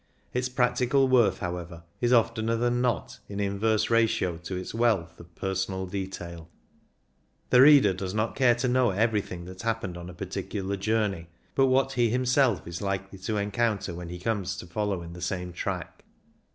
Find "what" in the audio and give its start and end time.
11.67-11.91